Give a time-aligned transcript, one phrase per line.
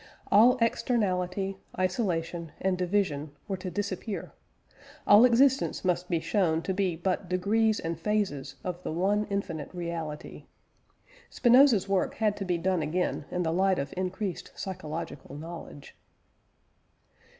[0.31, 4.31] All externality, isolation, and division were to disappear,
[5.05, 9.71] all existence must be shown to be but degrees and phases of the one infinite
[9.75, 10.45] reality.
[11.29, 15.95] Spinoza's work had to be done again in the light of increased psychological knowledge.